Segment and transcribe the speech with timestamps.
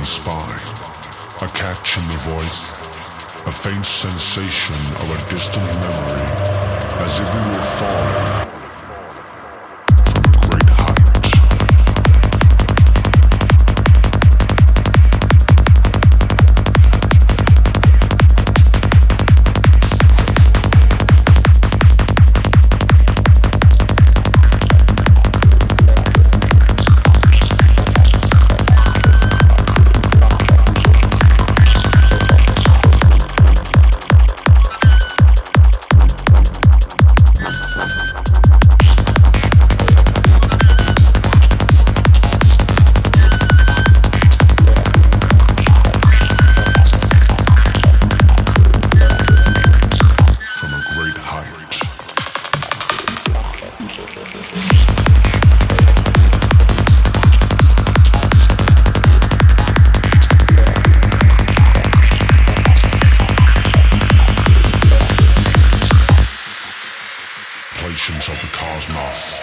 [0.00, 2.78] the spine, a catch in the voice,
[3.46, 6.22] a faint sensation of a distant memory,
[7.04, 8.59] as if we were falling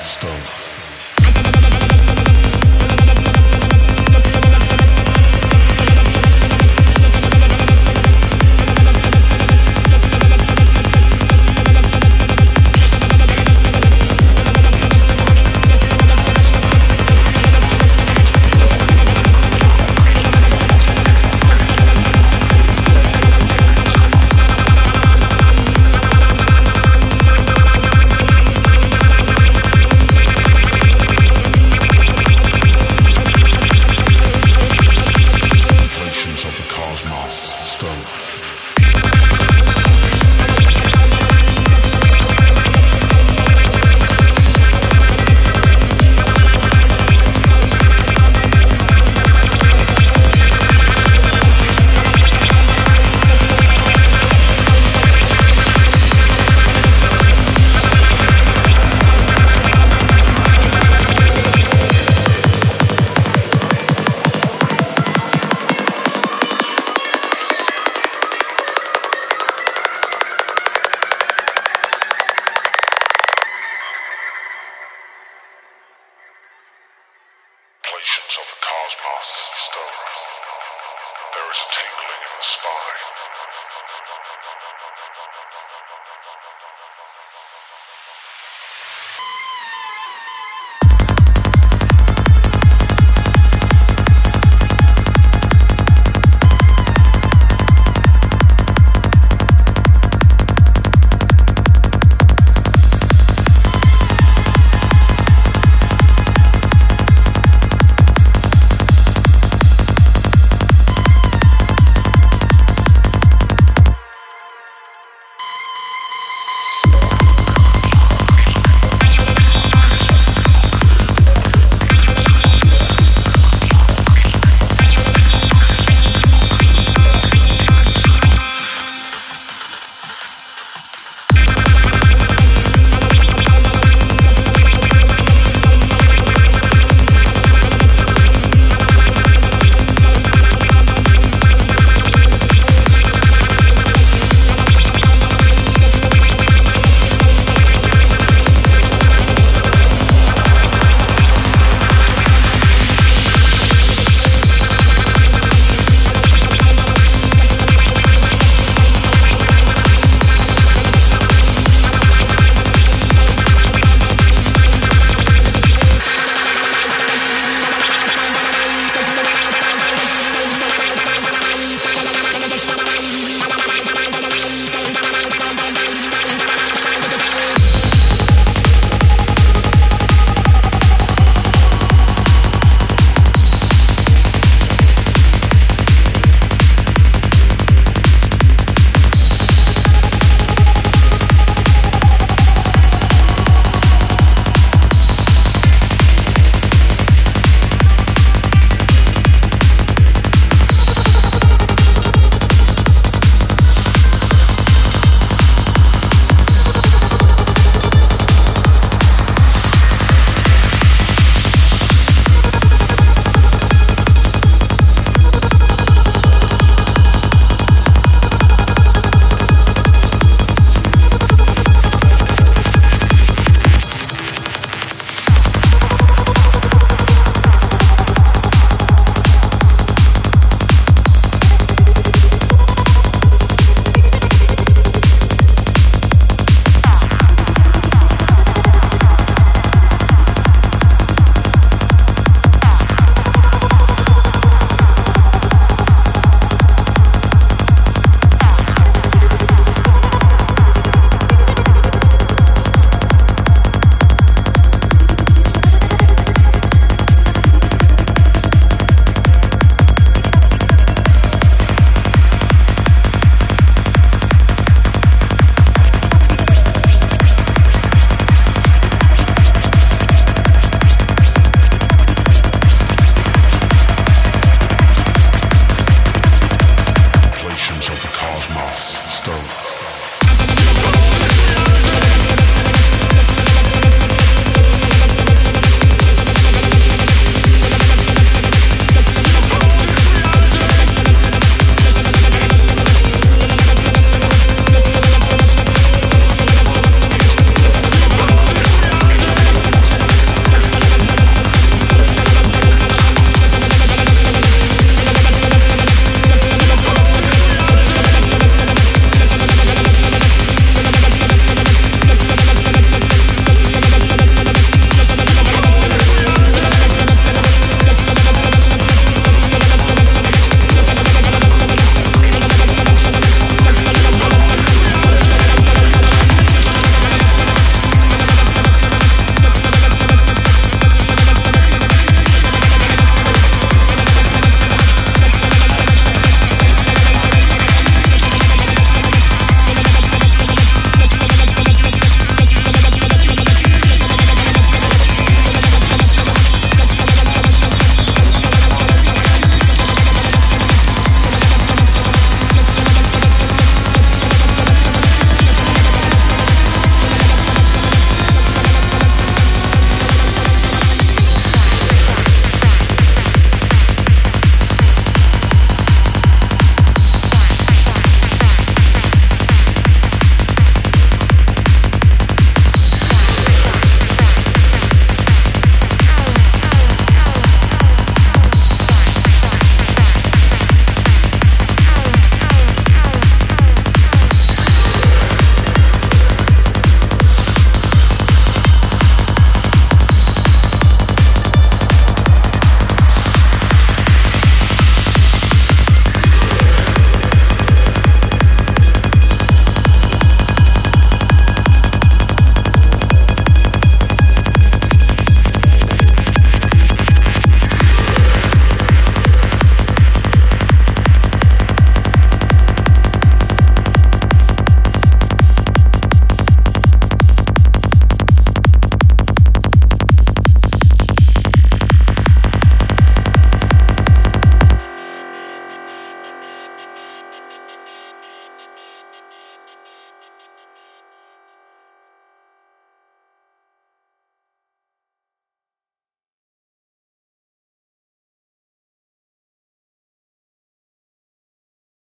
[0.03, 0.86] Stone.
[36.89, 38.56] Cosmos Stanley.